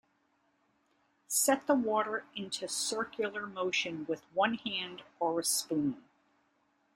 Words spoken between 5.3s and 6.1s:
a spoon.